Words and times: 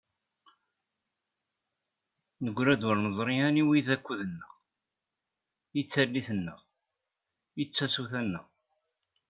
Negra-d 2.45 2.81
ur 2.89 2.97
neẓri 2.99 3.35
aniwa 3.47 3.73
i 3.79 3.81
d 3.87 3.89
akud-nneɣ, 3.95 4.51
i 5.79 5.81
d 5.83 5.87
tallit-nneɣ, 5.87 6.59
i 7.61 7.63
d 7.65 7.69
tasuta-nneɣ. 7.71 8.45